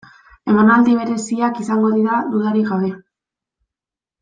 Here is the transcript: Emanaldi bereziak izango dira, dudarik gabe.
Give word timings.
Emanaldi 0.53 0.95
bereziak 0.99 1.61
izango 1.65 1.91
dira, 1.97 2.17
dudarik 2.33 2.73
gabe. 2.73 2.91